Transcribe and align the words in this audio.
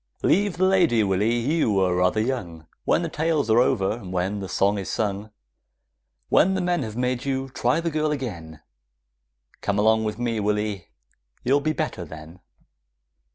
Leave 0.23 0.57
the 0.57 0.65
lady, 0.65 1.03
Willy, 1.03 1.37
you 1.37 1.79
are 1.79 1.93
rather 1.93 2.19
young; 2.19 2.65
When 2.85 3.03
the 3.03 3.07
tales 3.07 3.51
are 3.51 3.59
over, 3.59 3.99
when 3.99 4.39
the 4.39 4.49
songs 4.49 4.79
are 4.79 4.85
sung, 4.85 5.29
When 6.29 6.55
the 6.55 6.59
men 6.61 6.81
have 6.81 6.95
made 6.97 7.23
you, 7.23 7.49
try 7.49 7.79
the 7.81 7.91
girl 7.91 8.09
again; 8.11 8.61
Come 9.61 9.77
along 9.77 10.03
with 10.03 10.17
me, 10.17 10.39
Willy, 10.39 10.87
you'll 11.43 11.61
be 11.61 11.73
better 11.73 12.03
then! 12.03 12.39